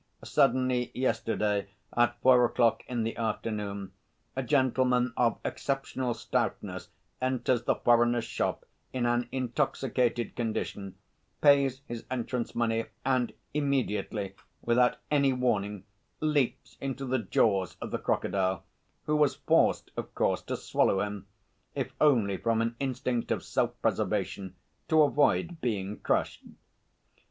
Suddenly 0.23 0.89
yesterday 0.95 1.67
at 1.95 2.19
four 2.21 2.43
o'clock 2.43 2.81
in 2.87 3.03
the 3.03 3.15
afternoon 3.17 3.91
a 4.35 4.41
gentleman 4.41 5.13
of 5.15 5.37
exceptional 5.45 6.15
stoutness 6.15 6.89
enters 7.21 7.65
the 7.65 7.75
foreigner's 7.75 8.23
shop 8.25 8.65
in 8.91 9.05
an 9.05 9.29
intoxicated 9.31 10.35
condition, 10.35 10.95
pays 11.39 11.81
his 11.85 12.03
entrance 12.09 12.55
money, 12.55 12.85
and 13.05 13.31
immediately 13.53 14.33
without 14.63 14.97
any 15.11 15.33
warning 15.33 15.83
leaps 16.19 16.77
into 16.81 17.05
the 17.05 17.19
jaws 17.19 17.77
of 17.79 17.91
the 17.91 17.99
crocodile, 17.99 18.63
who 19.03 19.15
was 19.15 19.35
forced, 19.35 19.91
of 19.95 20.15
course, 20.15 20.41
to 20.41 20.57
swallow 20.57 21.01
him, 21.01 21.27
if 21.75 21.93
only 22.01 22.37
from 22.37 22.59
an 22.59 22.75
instinct 22.79 23.29
of 23.29 23.43
self 23.43 23.79
preservation, 23.83 24.55
to 24.87 25.03
avoid 25.03 25.61
being 25.61 25.99
crushed. 25.99 26.41